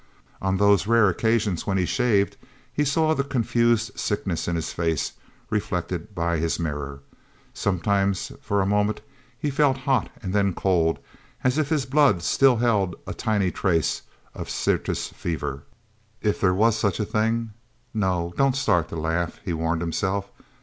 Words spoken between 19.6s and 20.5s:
himself.